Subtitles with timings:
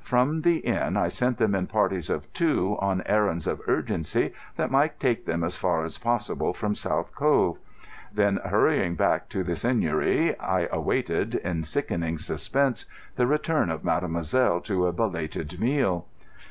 [0.00, 4.70] From the inn I sent them in parties of two, on errands of urgency that
[4.72, 7.58] would take them as far as possible from South Cove.
[8.10, 12.86] Then, hurrying back to the Seigneury, I awaited, in sickening suspense,
[13.16, 16.06] the return of mademoiselle to a belated meal.